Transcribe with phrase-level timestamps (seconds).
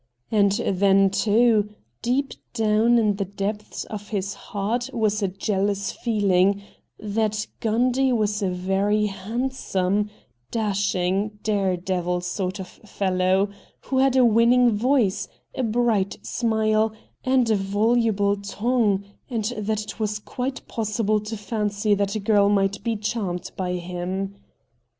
[0.31, 1.69] And then, too,
[2.01, 6.63] deep down in the depths of his heart was a jealous feeling
[6.97, 10.09] that Gundy was a very handsome,
[10.49, 13.49] dashing, dare devil sort of fellow,
[13.81, 16.93] who had a winning voice, a bright smile,
[17.23, 22.49] and a voluble tongue, and that it was quite possible to fancy that a girl
[22.49, 24.33] might be charmed by him.